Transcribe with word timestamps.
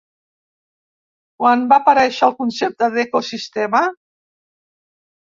Quan 1.41 1.65
va 1.73 1.77
aparèixer 1.81 2.23
el 2.27 2.33
concepte 2.39 2.87
d'ecosistema? 2.95 3.83